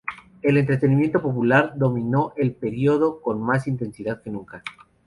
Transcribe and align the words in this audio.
El 0.41 0.57
entretenimiento 0.57 1.21
popular 1.21 1.73
dominó 1.75 2.33
el 2.35 2.53
período 2.55 3.21
con 3.21 3.39
más 3.39 3.67
intensidad 3.67 4.23
que 4.23 4.31
nunca. 4.31 4.63